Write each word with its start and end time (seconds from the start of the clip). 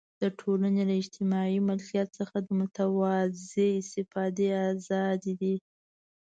د 0.21 0.23
ټولنې 0.39 0.83
له 0.89 0.93
اجتماعي 1.01 1.57
ملکیت 1.69 2.07
څخه 2.19 2.37
د 2.41 2.47
متوازنې 2.59 3.67
استفادې 3.81 4.49
آزادي 4.69 5.33
ده. 5.41 5.53